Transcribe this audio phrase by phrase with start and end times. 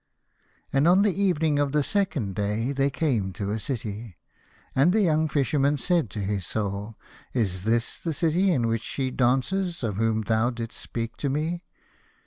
[0.73, 4.17] And on the evening of the second day they came to a city,
[4.73, 6.97] and the young Fisherman said to his Soul,"
[7.35, 11.61] Is this the city in which she dances of whom thou did'st speak to me